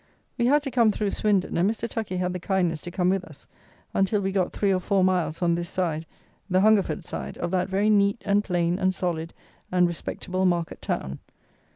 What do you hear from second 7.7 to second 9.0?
neat and plain and